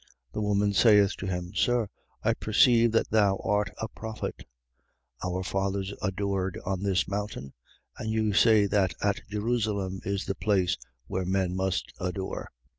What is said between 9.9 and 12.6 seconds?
is the place where men must adore.